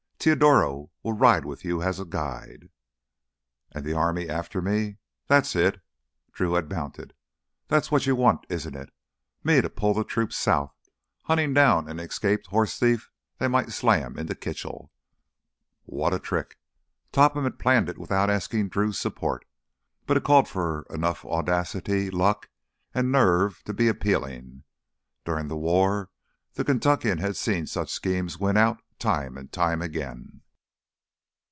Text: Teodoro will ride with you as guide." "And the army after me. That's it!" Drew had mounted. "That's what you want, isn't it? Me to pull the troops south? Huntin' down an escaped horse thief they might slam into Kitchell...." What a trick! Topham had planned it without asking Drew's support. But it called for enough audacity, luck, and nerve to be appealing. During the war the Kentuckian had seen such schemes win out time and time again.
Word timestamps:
Teodoro 0.23 0.91
will 1.01 1.13
ride 1.13 1.45
with 1.45 1.65
you 1.65 1.81
as 1.81 1.99
guide." 2.03 2.69
"And 3.71 3.83
the 3.83 3.95
army 3.95 4.29
after 4.29 4.61
me. 4.61 4.97
That's 5.25 5.55
it!" 5.55 5.81
Drew 6.31 6.53
had 6.53 6.69
mounted. 6.69 7.15
"That's 7.69 7.89
what 7.91 8.05
you 8.05 8.15
want, 8.15 8.45
isn't 8.47 8.75
it? 8.75 8.91
Me 9.43 9.61
to 9.61 9.67
pull 9.67 9.95
the 9.95 10.03
troops 10.03 10.37
south? 10.37 10.75
Huntin' 11.23 11.55
down 11.55 11.89
an 11.89 11.99
escaped 11.99 12.45
horse 12.49 12.77
thief 12.77 13.09
they 13.39 13.47
might 13.47 13.71
slam 13.71 14.15
into 14.15 14.35
Kitchell...." 14.35 14.91
What 15.85 16.13
a 16.13 16.19
trick! 16.19 16.59
Topham 17.11 17.43
had 17.43 17.57
planned 17.57 17.89
it 17.89 17.97
without 17.97 18.29
asking 18.29 18.69
Drew's 18.69 18.99
support. 18.99 19.43
But 20.05 20.17
it 20.17 20.23
called 20.23 20.47
for 20.47 20.85
enough 20.91 21.25
audacity, 21.25 22.11
luck, 22.11 22.47
and 22.93 23.11
nerve 23.11 23.63
to 23.63 23.73
be 23.73 23.87
appealing. 23.87 24.65
During 25.25 25.47
the 25.47 25.57
war 25.57 26.11
the 26.53 26.63
Kentuckian 26.63 27.17
had 27.17 27.37
seen 27.37 27.65
such 27.65 27.89
schemes 27.89 28.37
win 28.37 28.55
out 28.55 28.83
time 28.99 29.35
and 29.35 29.51
time 29.51 29.81
again. 29.81 30.39